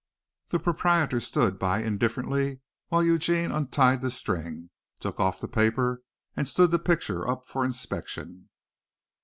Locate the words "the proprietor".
0.47-1.19